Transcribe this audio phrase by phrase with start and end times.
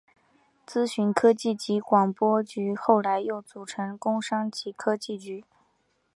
[0.65, 5.45] 资讯科技及广播局后来又重组成工商及科技局。